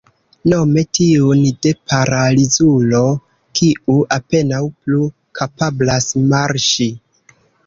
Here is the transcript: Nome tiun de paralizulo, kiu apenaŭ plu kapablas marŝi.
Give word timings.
Nome 0.51 0.83
tiun 0.97 1.43
de 1.65 1.73
paralizulo, 1.91 3.01
kiu 3.59 3.99
apenaŭ 4.17 4.63
plu 4.81 5.03
kapablas 5.43 6.11
marŝi. 6.35 6.91